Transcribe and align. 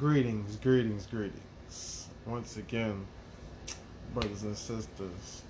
Greetings, 0.00 0.56
greetings, 0.56 1.06
greetings. 1.06 2.08
Once 2.24 2.56
again, 2.56 3.06
brothers 4.14 4.44
and 4.44 4.56
sisters, 4.56 5.42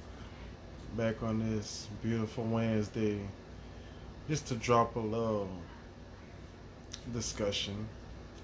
back 0.97 1.23
on 1.23 1.39
this 1.39 1.87
beautiful 2.03 2.43
Wednesday, 2.43 3.21
just 4.29 4.49
to 4.49 4.57
drop 4.57 4.97
a 4.97 4.99
little 4.99 5.49
discussion, 7.13 7.87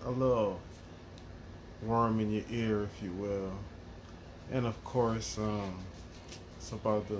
a 0.04 0.10
little 0.12 0.60
worm 1.82 2.20
in 2.20 2.30
your 2.30 2.44
ear, 2.52 2.84
if 2.84 3.02
you 3.02 3.10
will. 3.14 3.52
And 4.52 4.64
of 4.64 4.84
course, 4.84 5.38
um, 5.38 5.76
it's 6.56 6.70
about 6.70 7.08
the 7.08 7.18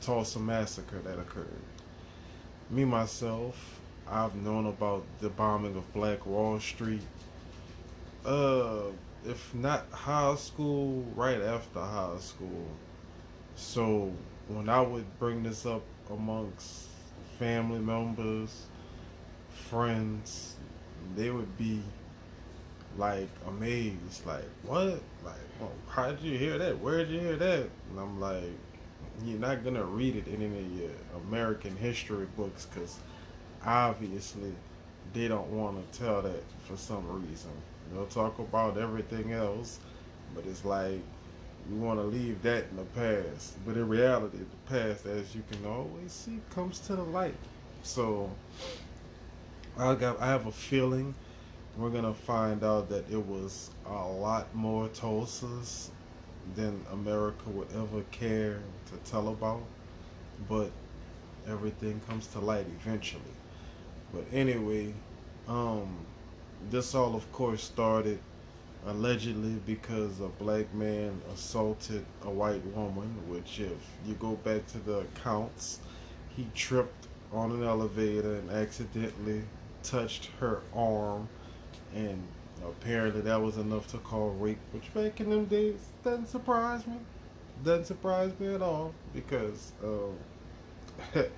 Tulsa 0.00 0.38
massacre 0.38 1.00
that 1.00 1.18
occurred. 1.18 1.60
Me, 2.70 2.86
myself, 2.86 3.78
I've 4.10 4.34
known 4.34 4.64
about 4.64 5.04
the 5.20 5.28
bombing 5.28 5.76
of 5.76 5.92
Black 5.92 6.24
Wall 6.24 6.58
Street 6.58 7.02
uh, 8.24 8.82
if 9.26 9.54
not 9.54 9.86
high 9.90 10.34
school, 10.36 11.04
right 11.14 11.40
after 11.40 11.80
high 11.80 12.18
school. 12.18 12.66
So 13.56 14.12
when 14.48 14.68
I 14.68 14.80
would 14.80 15.18
bring 15.18 15.42
this 15.42 15.66
up 15.66 15.82
amongst 16.10 16.86
family 17.38 17.80
members, 17.80 18.66
friends, 19.50 20.54
they 21.16 21.30
would 21.30 21.56
be 21.58 21.82
like 22.96 23.28
amazed, 23.46 24.26
like 24.26 24.44
what? 24.62 25.00
Like, 25.24 25.36
well, 25.60 25.72
how 25.88 26.10
did 26.10 26.20
you 26.20 26.38
hear 26.38 26.58
that? 26.58 26.78
Where 26.80 26.98
did 26.98 27.10
you 27.10 27.20
hear 27.20 27.36
that? 27.36 27.68
And 27.90 28.00
I'm 28.00 28.20
like, 28.20 28.44
you're 29.24 29.38
not 29.38 29.64
gonna 29.64 29.84
read 29.84 30.16
it 30.16 30.26
in 30.28 30.42
any 30.42 30.58
of 30.58 30.72
your 30.80 30.90
American 31.26 31.76
history 31.76 32.26
books 32.36 32.66
because 32.66 32.98
obviously 33.64 34.52
they 35.12 35.28
don't 35.28 35.50
want 35.50 35.92
to 35.92 35.98
tell 35.98 36.22
that 36.22 36.42
for 36.64 36.76
some 36.76 37.04
reason. 37.22 37.50
They'll 37.92 38.06
talk 38.06 38.38
about 38.38 38.78
everything 38.78 39.32
else, 39.32 39.78
but 40.34 40.44
it's 40.46 40.64
like 40.64 41.00
we 41.70 41.78
want 41.78 42.00
to 42.00 42.06
leave 42.06 42.42
that 42.42 42.66
in 42.70 42.76
the 42.76 42.84
past. 42.84 43.54
But 43.66 43.76
in 43.76 43.88
reality, 43.88 44.38
the 44.38 44.72
past, 44.72 45.06
as 45.06 45.34
you 45.34 45.42
can 45.50 45.66
always 45.66 46.12
see, 46.12 46.40
comes 46.50 46.80
to 46.80 46.96
the 46.96 47.02
light. 47.02 47.34
So 47.82 48.30
I 49.76 49.94
got, 49.94 50.20
I 50.20 50.26
have 50.26 50.46
a 50.46 50.52
feeling 50.52 51.14
we're 51.76 51.90
gonna 51.90 52.14
find 52.14 52.64
out 52.64 52.88
that 52.88 53.08
it 53.10 53.24
was 53.24 53.70
a 53.86 54.06
lot 54.08 54.52
more 54.54 54.88
Tulsas 54.88 55.90
than 56.56 56.84
America 56.92 57.48
would 57.50 57.68
ever 57.74 58.02
care 58.10 58.58
to 58.86 59.10
tell 59.10 59.28
about. 59.28 59.62
But 60.48 60.70
everything 61.46 62.00
comes 62.08 62.26
to 62.28 62.40
light 62.40 62.66
eventually. 62.80 63.22
But 64.12 64.24
anyway, 64.32 64.92
um, 65.46 65.96
this 66.70 66.94
all, 66.94 67.14
of 67.14 67.30
course, 67.32 67.62
started 67.62 68.18
allegedly 68.86 69.60
because 69.66 70.20
a 70.20 70.28
black 70.28 70.72
man 70.74 71.20
assaulted 71.32 72.04
a 72.24 72.30
white 72.30 72.64
woman, 72.74 73.08
which, 73.28 73.60
if 73.60 73.72
you 74.06 74.14
go 74.14 74.32
back 74.36 74.66
to 74.68 74.78
the 74.78 74.98
accounts, 74.98 75.80
he 76.36 76.46
tripped 76.54 77.06
on 77.32 77.50
an 77.52 77.64
elevator 77.64 78.36
and 78.36 78.50
accidentally 78.50 79.42
touched 79.82 80.30
her 80.40 80.60
arm, 80.74 81.28
and 81.94 82.22
apparently 82.64 83.20
that 83.20 83.40
was 83.40 83.56
enough 83.56 83.86
to 83.88 83.98
call 83.98 84.30
rape, 84.30 84.58
which 84.72 84.92
back 84.94 85.20
in 85.20 85.30
them 85.30 85.44
days 85.46 85.88
doesn't 86.04 86.28
surprise 86.28 86.86
me. 86.86 86.96
Doesn't 87.64 87.86
surprise 87.86 88.30
me 88.38 88.54
at 88.54 88.62
all 88.62 88.94
because 89.12 89.72
uh, 89.82 89.88
if 91.14 91.30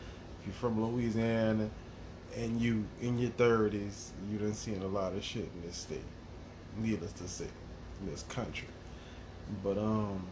you're 0.45 0.55
from 0.55 0.85
Louisiana 0.85 1.71
and 2.37 2.61
you 2.61 2.85
in 3.01 3.19
your 3.19 3.31
thirties, 3.31 4.13
you 4.31 4.39
done 4.39 4.55
seen 4.55 4.83
a 4.83 4.87
lot 4.87 5.13
of 5.13 5.25
shit 5.25 5.49
in 5.55 5.67
this 5.67 5.77
state. 5.77 6.05
Needless 6.77 7.13
to 7.15 7.29
say, 7.29 7.47
in 8.01 8.11
this 8.11 8.23
country. 8.25 8.69
But 9.65 9.79
um, 9.79 10.25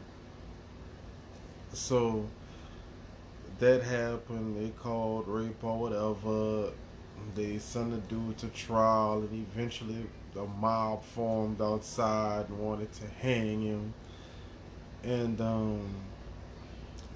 so 1.72 2.24
that 3.58 3.82
happened. 3.82 4.56
They 4.56 4.70
called 4.80 5.26
rape 5.26 5.62
or 5.62 5.78
whatever. 5.78 6.72
They 7.34 7.58
sent 7.58 7.90
the 7.90 8.14
dude 8.14 8.38
to 8.38 8.46
trial, 8.48 9.18
and 9.18 9.46
eventually 9.52 10.06
the 10.34 10.44
mob 10.44 11.02
formed 11.02 11.60
outside 11.60 12.48
and 12.48 12.58
wanted 12.58 12.92
to 12.92 13.06
hang 13.20 13.62
him. 13.62 13.94
And 15.02 15.40
um, 15.40 15.88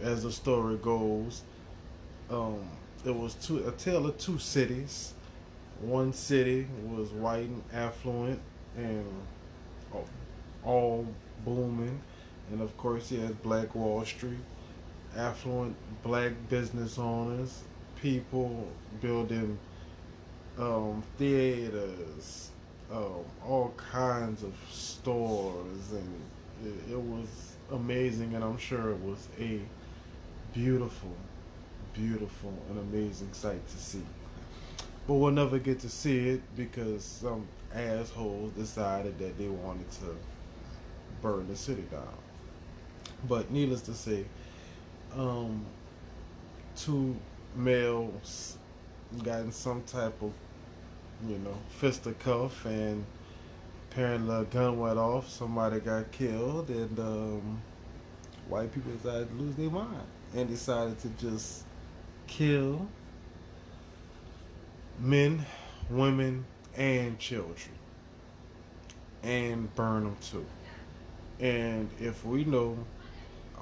as 0.03 0.25
the 0.25 0.33
story 0.33 0.77
goes, 0.77 1.43
um, 2.31 2.69
it 3.05 3.15
was 3.15 3.35
two 3.35 3.67
a 3.67 3.73
tale 3.73 4.07
of 4.07 4.19
two 4.19 4.39
cities. 4.39 5.15
One 5.81 6.13
city 6.13 6.67
was 6.87 7.11
white 7.11 7.49
and 7.49 7.63
affluent 7.73 8.41
and 8.77 9.05
all 10.65 11.07
booming, 11.45 12.01
and 12.53 12.61
of 12.61 12.77
course 12.77 13.09
he 13.09 13.19
had 13.19 13.43
Black 13.43 13.75
Wall 13.75 14.05
Street, 14.05 14.39
affluent 15.17 15.75
black 16.05 16.33
business 16.49 16.99
owners, 16.99 17.63
people 18.01 18.69
building 19.01 19.59
um, 20.59 21.03
theaters, 21.19 22.51
um, 22.93 23.25
all 23.45 23.75
kinds 23.77 24.45
of 24.45 24.53
stores, 24.71 25.93
and 25.93 26.21
it, 26.65 26.93
it 26.93 27.01
was 27.01 27.57
amazing, 27.73 28.35
and 28.35 28.45
I'm 28.45 28.59
sure 28.59 28.91
it 28.91 29.01
was 29.01 29.27
a 29.41 29.61
beautiful 30.55 31.17
beautiful 31.95 32.53
and 32.71 32.79
amazing 32.79 33.33
sight 33.33 33.67
to 33.69 33.77
see. 33.77 34.03
But 35.07 35.15
we'll 35.15 35.33
never 35.33 35.59
get 35.59 35.81
to 35.81 35.89
see 35.89 36.29
it 36.31 36.43
because 36.57 37.05
some 37.05 37.47
assholes 37.75 38.53
decided 38.53 39.19
that 39.19 39.37
they 39.39 39.49
wanted 39.49 39.91
to 39.93 40.17
burn 41.21 41.49
the 41.49 41.57
city 41.57 41.83
down. 41.91 42.07
But 43.29 43.51
needless 43.51 43.83
to 43.83 43.95
say, 43.95 44.25
um, 45.17 45.65
two 46.77 47.17
males 47.57 48.57
got 49.23 49.41
in 49.41 49.53
some 49.53 49.83
type 49.83 50.21
of, 50.23 50.33
you 51.29 51.39
know, 51.39 51.57
fisticuff 51.79 52.65
and 52.65 53.05
apparently 53.91 54.35
a 54.35 54.45
gun 54.45 54.79
went 54.79 54.99
off, 54.99 55.29
somebody 55.29 55.79
got 55.81 56.11
killed, 56.13 56.69
and 56.71 56.99
um, 56.99 57.63
white 58.49 58.73
people 58.73 58.91
decided 58.93 59.29
to 59.29 59.35
lose 59.35 59.55
their 59.57 59.71
mind 59.71 60.07
and 60.35 60.49
decided 60.49 60.99
to 60.99 61.09
just 61.11 61.65
kill 62.27 62.87
men, 64.99 65.45
women, 65.91 66.45
and 66.77 67.19
children, 67.19 67.75
and 69.23 69.75
burn 69.75 70.05
them 70.05 70.17
too. 70.21 70.47
And 71.41 71.91
if 72.01 72.25
we 72.25 72.45
know 72.45 72.77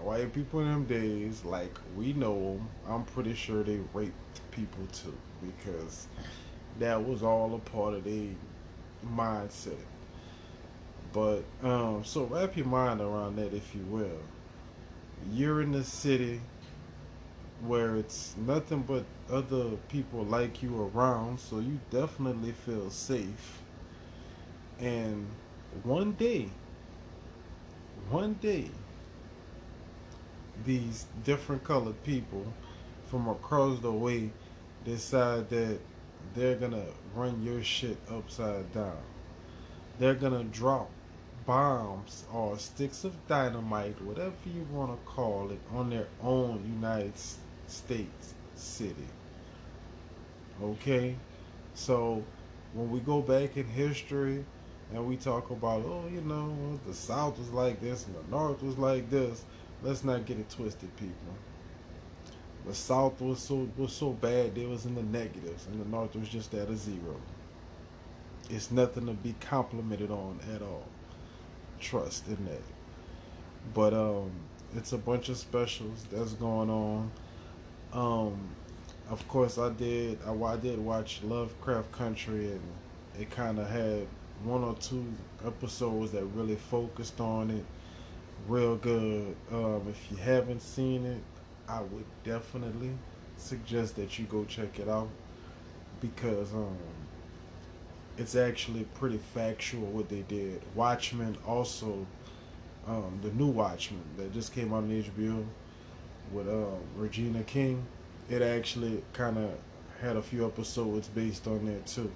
white 0.00 0.32
people 0.32 0.60
in 0.60 0.68
them 0.68 0.84
days, 0.84 1.44
like 1.44 1.76
we 1.96 2.12
know 2.12 2.54
them, 2.54 2.68
I'm 2.88 3.04
pretty 3.04 3.34
sure 3.34 3.62
they 3.62 3.80
raped 3.92 4.50
people 4.50 4.86
too, 4.92 5.16
because 5.42 6.06
that 6.78 7.04
was 7.04 7.22
all 7.22 7.54
a 7.54 7.58
part 7.58 7.94
of 7.94 8.04
their 8.04 8.28
mindset. 9.14 9.76
But 11.12 11.42
um, 11.62 12.04
so 12.04 12.24
wrap 12.24 12.56
your 12.56 12.66
mind 12.66 13.00
around 13.00 13.36
that, 13.36 13.52
if 13.52 13.74
you 13.74 13.82
will. 13.88 14.20
You're 15.32 15.60
in 15.60 15.72
the 15.72 15.84
city 15.84 16.40
where 17.66 17.96
it's 17.96 18.34
nothing 18.38 18.82
but 18.82 19.04
other 19.30 19.76
people 19.88 20.24
like 20.24 20.62
you 20.62 20.90
around, 20.94 21.38
so 21.38 21.58
you 21.58 21.78
definitely 21.90 22.52
feel 22.52 22.90
safe. 22.90 23.60
And 24.78 25.26
one 25.82 26.12
day, 26.12 26.48
one 28.08 28.34
day, 28.34 28.70
these 30.64 31.06
different 31.24 31.62
colored 31.64 32.02
people 32.02 32.44
from 33.06 33.28
across 33.28 33.78
the 33.80 33.92
way 33.92 34.30
decide 34.84 35.50
that 35.50 35.78
they're 36.34 36.56
gonna 36.56 36.86
run 37.14 37.42
your 37.42 37.62
shit 37.62 37.98
upside 38.10 38.72
down. 38.72 38.96
They're 39.98 40.14
gonna 40.14 40.44
drop 40.44 40.90
bombs 41.44 42.24
or 42.32 42.58
sticks 42.58 43.04
of 43.04 43.26
dynamite, 43.26 44.00
whatever 44.02 44.34
you 44.46 44.66
want 44.72 44.92
to 44.92 45.10
call 45.10 45.50
it, 45.50 45.60
on 45.74 45.90
their 45.90 46.08
own 46.22 46.62
United 46.64 47.18
States 47.18 47.38
state, 47.70 48.08
city. 48.54 48.94
Okay? 50.62 51.16
So 51.74 52.22
when 52.74 52.90
we 52.90 53.00
go 53.00 53.20
back 53.20 53.56
in 53.56 53.66
history 53.66 54.44
and 54.92 55.06
we 55.06 55.16
talk 55.16 55.50
about, 55.50 55.84
oh, 55.86 56.04
you 56.12 56.20
know, 56.20 56.78
the 56.86 56.94
South 56.94 57.38
was 57.38 57.50
like 57.50 57.80
this 57.80 58.06
and 58.06 58.14
the 58.16 58.30
North 58.30 58.62
was 58.62 58.76
like 58.76 59.08
this, 59.10 59.44
let's 59.82 60.04
not 60.04 60.26
get 60.26 60.38
it 60.38 60.50
twisted, 60.50 60.94
people. 60.96 61.34
The 62.66 62.74
South 62.74 63.20
was 63.20 63.38
so 63.38 63.68
was 63.78 63.92
so 63.92 64.10
bad 64.10 64.54
they 64.54 64.66
was 64.66 64.84
in 64.84 64.94
the 64.94 65.02
negatives, 65.02 65.66
and 65.66 65.80
the 65.80 65.88
North 65.88 66.14
was 66.14 66.28
just 66.28 66.52
at 66.52 66.68
a 66.68 66.76
zero. 66.76 67.16
It's 68.50 68.70
nothing 68.70 69.06
to 69.06 69.12
be 69.14 69.34
complimented 69.40 70.10
on 70.10 70.38
at 70.54 70.60
all. 70.60 70.86
Trust 71.80 72.26
in 72.28 72.44
that. 72.44 72.62
But 73.72 73.94
um, 73.94 74.30
it's 74.76 74.92
a 74.92 74.98
bunch 74.98 75.30
of 75.30 75.38
specials 75.38 76.04
that's 76.12 76.34
going 76.34 76.68
on. 76.68 77.10
Um, 77.92 78.38
of 79.10 79.26
course, 79.28 79.58
I 79.58 79.70
did. 79.70 80.18
I, 80.26 80.32
I 80.32 80.56
did 80.56 80.78
watch 80.78 81.22
Lovecraft 81.22 81.90
Country, 81.92 82.52
and 82.52 82.62
it 83.18 83.30
kind 83.30 83.58
of 83.58 83.68
had 83.68 84.06
one 84.44 84.62
or 84.62 84.74
two 84.76 85.04
episodes 85.44 86.12
that 86.12 86.24
really 86.24 86.56
focused 86.56 87.20
on 87.20 87.50
it 87.50 87.64
real 88.48 88.76
good. 88.76 89.34
Um, 89.52 89.82
if 89.88 90.10
you 90.10 90.16
haven't 90.16 90.62
seen 90.62 91.04
it, 91.04 91.22
I 91.68 91.80
would 91.80 92.04
definitely 92.24 92.92
suggest 93.36 93.96
that 93.96 94.18
you 94.18 94.26
go 94.26 94.44
check 94.44 94.78
it 94.78 94.88
out 94.88 95.08
because 96.00 96.52
um, 96.52 96.76
it's 98.18 98.36
actually 98.36 98.84
pretty 98.94 99.18
factual 99.34 99.86
what 99.86 100.08
they 100.08 100.22
did. 100.22 100.62
Watchmen 100.74 101.36
also, 101.46 102.06
um, 102.86 103.18
the 103.22 103.30
new 103.30 103.46
Watchmen 103.48 104.02
that 104.16 104.32
just 104.32 104.54
came 104.54 104.72
out 104.72 104.84
on 104.84 104.90
HBO 104.90 105.44
with 106.32 106.48
um, 106.48 106.78
Regina 106.96 107.42
King, 107.44 107.84
it 108.28 108.42
actually 108.42 109.02
kind 109.12 109.38
of 109.38 109.50
had 110.00 110.16
a 110.16 110.22
few 110.22 110.46
episodes 110.46 111.08
based 111.08 111.46
on 111.46 111.66
that 111.66 111.86
too. 111.86 112.10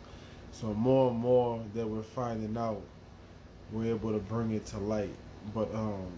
So 0.52 0.72
more 0.72 1.10
and 1.10 1.18
more 1.18 1.60
that 1.74 1.86
we're 1.86 2.02
finding 2.02 2.56
out, 2.56 2.80
we're 3.72 3.90
able 3.90 4.12
to 4.12 4.20
bring 4.20 4.52
it 4.52 4.64
to 4.66 4.78
light. 4.78 5.14
But 5.52 5.74
um, 5.74 6.12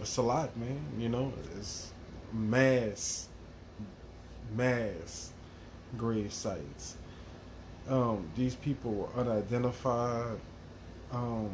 it's 0.00 0.16
a 0.16 0.22
lot, 0.22 0.56
man. 0.56 0.80
You 0.98 1.08
know, 1.08 1.32
it's 1.56 1.92
mass, 2.32 3.28
mass 4.56 5.32
grave 5.96 6.32
sites. 6.32 6.96
Um, 7.88 8.30
these 8.36 8.54
people 8.54 8.92
were 8.92 9.20
unidentified. 9.20 10.38
Um, 11.12 11.50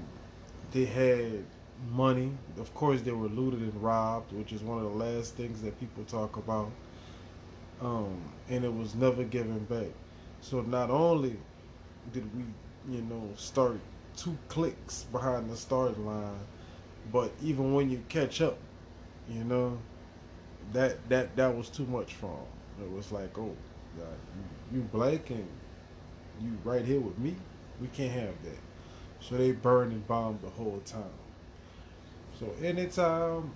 they 0.72 0.84
had 0.84 1.44
money. 1.90 2.31
Of 2.58 2.73
course, 2.75 3.02
they 3.02 3.12
were 3.12 3.28
looted 3.28 3.61
and 3.61 3.82
robbed, 3.82 4.32
which 4.32 4.52
is 4.52 4.62
one 4.62 4.78
of 4.78 4.84
the 4.84 5.05
last 5.05 5.34
things 5.34 5.62
that 5.62 5.78
people 5.78 6.05
talk 6.05 6.37
about. 6.37 6.70
Um, 7.81 8.20
and 8.49 8.64
it 8.64 8.75
was 8.75 8.94
never 8.94 9.25
given 9.25 9.58
back. 9.64 9.93
So 10.40 10.62
not 10.62 10.90
only 10.90 11.37
did 12.12 12.25
we, 12.37 12.44
you 12.94 13.02
know, 13.02 13.28
start 13.37 13.78
two 14.17 14.37
clicks 14.49 15.05
behind 15.12 15.50
the 15.50 15.56
starting 15.56 16.06
line, 16.06 16.38
but 17.12 17.31
even 17.43 17.75
when 17.75 17.90
you 17.90 18.02
catch 18.08 18.40
up, 18.40 18.58
you 19.29 19.44
know, 19.44 19.79
that 20.72 21.08
that 21.08 21.37
that 21.37 21.55
was 21.55 21.69
too 21.69 21.87
much 21.87 22.14
for 22.14 22.29
them. 22.29 22.87
It 22.87 22.93
was 22.93 23.12
like, 23.12 23.37
oh, 23.38 23.55
God, 23.99 24.06
you, 24.72 24.79
you 24.79 24.82
black 24.84 25.31
and 25.31 25.46
you 26.40 26.56
right 26.64 26.84
here 26.84 27.00
with 27.00 27.19
me. 27.19 27.37
We 27.81 27.88
can't 27.88 28.12
have 28.12 28.34
that. 28.44 28.58
So 29.20 29.37
they 29.37 29.52
burned 29.52 29.93
and 29.93 30.06
bombed 30.06 30.43
the 30.43 30.50
whole 30.50 30.81
time. 30.84 31.05
So 32.38 32.52
anytime 32.62 33.50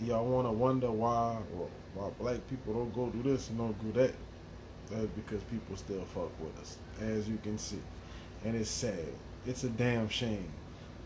y'all 0.00 0.24
want 0.26 0.46
to 0.46 0.52
wonder 0.52 0.90
why 0.90 1.38
or 1.56 1.68
why 1.94 2.10
black 2.20 2.46
people 2.48 2.74
don't 2.74 2.94
go 2.94 3.06
do 3.08 3.28
this 3.28 3.48
and 3.48 3.58
don't 3.58 3.92
do 3.92 4.00
that, 4.00 4.14
that's 4.90 5.06
because 5.16 5.42
people 5.44 5.76
still 5.76 6.04
fuck 6.14 6.30
with 6.40 6.56
us, 6.60 6.76
as 7.00 7.28
you 7.28 7.38
can 7.42 7.58
see. 7.58 7.80
And 8.44 8.54
it's 8.54 8.70
sad. 8.70 9.12
It's 9.46 9.64
a 9.64 9.68
damn 9.70 10.08
shame 10.08 10.52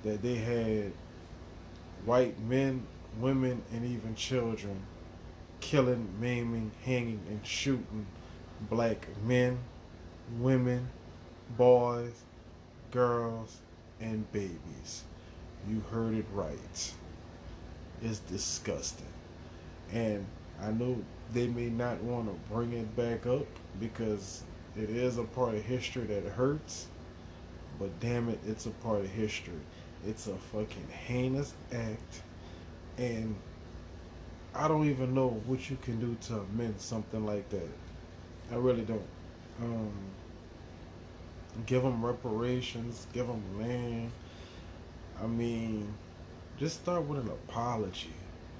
that 0.03 0.21
they 0.23 0.35
had 0.35 0.93
white 2.05 2.39
men, 2.41 2.87
women, 3.19 3.63
and 3.73 3.85
even 3.85 4.15
children 4.15 4.83
killing, 5.61 6.09
maiming, 6.21 6.71
hanging, 6.85 7.21
and 7.29 7.47
shooting 7.47 8.07
black 8.69 9.07
men, 9.25 9.59
women, 10.39 10.89
boys, 11.57 12.23
girls, 12.91 13.59
and 14.01 14.31
babies. 14.33 15.05
You 15.69 15.83
heard 15.91 16.15
it 16.15 16.27
right. 16.33 16.93
It's 18.03 18.19
disgusting. 18.21 19.07
And 19.93 20.25
I 20.63 20.71
know 20.71 20.97
they 21.33 21.47
may 21.47 21.69
not 21.69 22.01
want 22.03 22.27
to 22.27 22.53
bring 22.53 22.73
it 22.73 22.97
back 22.97 23.27
up 23.27 23.47
because 23.79 24.43
it 24.77 24.91
is 24.91 25.19
a 25.19 25.25
part 25.25 25.55
of 25.55 25.63
history 25.63 26.05
that 26.05 26.25
hurts. 26.25 26.87
But 27.79 27.99
damn 28.01 28.29
it, 28.29 28.39
it's 28.47 28.67
a 28.67 28.71
part 28.71 29.01
of 29.01 29.11
history. 29.11 29.55
It's 30.07 30.27
a 30.27 30.35
fucking 30.35 30.89
heinous 31.07 31.55
act. 31.73 32.23
And 32.99 33.35
I 34.55 34.69
don't 34.69 34.89
even 34.89 35.15
know 35.15 35.41
what 35.47 35.71
you 35.71 35.79
can 35.83 36.01
do 36.01 36.17
to 36.29 36.41
amend 36.41 36.81
something 36.81 37.25
like 37.25 37.49
that. 37.51 37.69
I 38.51 38.57
really 38.57 38.83
don't. 38.83 39.03
Um, 39.63 39.93
give 41.67 41.83
them 41.83 42.05
reparations, 42.05 43.07
give 43.13 43.27
them 43.27 43.43
land. 43.59 44.11
I 45.23 45.27
mean, 45.27 45.93
just 46.59 46.83
start 46.83 47.03
with 47.03 47.21
an 47.21 47.29
apology 47.29 48.13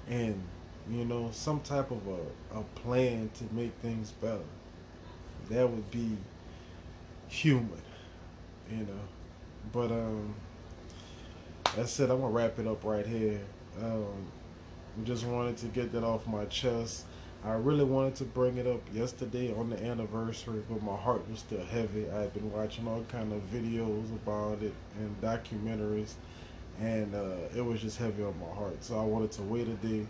and, 0.09 0.41
you 0.89 1.05
know, 1.05 1.29
some 1.31 1.59
type 1.61 1.91
of 1.91 2.01
a, 2.07 2.59
a 2.59 2.63
plan 2.75 3.29
to 3.35 3.53
make 3.53 3.73
things 3.81 4.11
better. 4.11 4.39
That 5.49 5.69
would 5.69 5.89
be 5.91 6.17
human, 7.27 7.81
you 8.69 8.77
know. 8.77 9.07
But, 9.71 9.91
um, 9.91 10.33
that's 11.75 11.99
it. 11.99 12.09
I'm 12.09 12.19
going 12.19 12.21
to 12.21 12.27
wrap 12.37 12.59
it 12.59 12.67
up 12.67 12.83
right 12.83 13.05
here. 13.05 13.39
Um, 13.81 14.25
just 15.03 15.25
wanted 15.25 15.57
to 15.57 15.67
get 15.67 15.91
that 15.93 16.03
off 16.03 16.27
my 16.27 16.45
chest. 16.45 17.05
I 17.43 17.53
really 17.53 17.83
wanted 17.83 18.15
to 18.15 18.25
bring 18.25 18.57
it 18.57 18.67
up 18.67 18.81
yesterday 18.93 19.51
on 19.55 19.71
the 19.71 19.83
anniversary, 19.83 20.61
but 20.69 20.83
my 20.83 20.95
heart 20.95 21.27
was 21.27 21.39
still 21.39 21.63
heavy. 21.65 22.07
I 22.11 22.21
had 22.21 22.33
been 22.33 22.51
watching 22.51 22.87
all 22.87 23.03
kind 23.09 23.33
of 23.33 23.41
videos 23.51 24.11
about 24.11 24.61
it 24.61 24.73
and 24.99 25.19
documentaries, 25.21 26.13
and 26.81 27.13
uh, 27.13 27.35
it 27.55 27.63
was 27.63 27.79
just 27.79 27.97
heavy 27.97 28.23
on 28.23 28.33
my 28.39 28.53
heart. 28.55 28.83
So 28.83 28.99
I 28.99 29.03
wanted 29.03 29.31
to 29.33 29.43
wait 29.43 29.67
a 29.67 29.73
day 29.75 30.05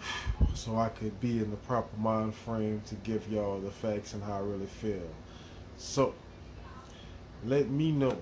so 0.54 0.78
I 0.78 0.88
could 0.88 1.20
be 1.20 1.40
in 1.40 1.50
the 1.50 1.56
proper 1.56 1.96
mind 1.98 2.34
frame 2.34 2.80
to 2.86 2.94
give 2.96 3.30
y'all 3.30 3.58
the 3.58 3.70
facts 3.70 4.14
and 4.14 4.22
how 4.22 4.36
I 4.36 4.40
really 4.40 4.66
feel. 4.66 5.08
So 5.76 6.14
let 7.44 7.68
me 7.68 7.90
know 7.90 8.16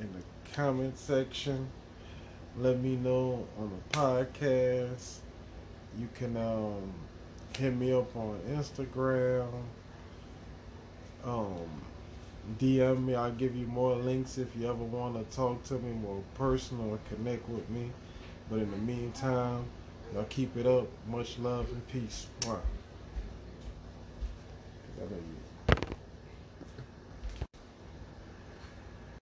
in 0.00 0.08
the 0.12 0.54
comment 0.54 0.98
section. 0.98 1.68
Let 2.58 2.80
me 2.80 2.96
know 2.96 3.46
on 3.58 3.70
the 3.70 3.98
podcast. 3.98 5.16
You 5.98 6.08
can 6.14 6.36
um, 6.36 6.92
hit 7.56 7.74
me 7.74 7.92
up 7.92 8.16
on 8.16 8.40
Instagram. 8.50 9.48
Um, 11.24 11.58
DM 12.58 13.04
me. 13.04 13.14
I'll 13.14 13.32
give 13.32 13.56
you 13.56 13.66
more 13.66 13.96
links 13.96 14.38
if 14.38 14.54
you 14.56 14.68
ever 14.68 14.84
want 14.84 15.14
to 15.14 15.36
talk 15.36 15.62
to 15.64 15.74
me 15.74 15.92
more 15.92 16.22
personal 16.34 16.90
or 16.90 16.98
connect 17.08 17.48
with 17.48 17.68
me. 17.70 17.90
But 18.50 18.60
in 18.60 18.70
the 18.70 18.76
meantime, 18.78 19.64
y'all 20.12 20.24
keep 20.24 20.56
it 20.56 20.66
up. 20.66 20.86
Much 21.08 21.38
love 21.38 21.68
and 21.70 21.86
peace. 21.88 22.26
Wow. 22.46 22.60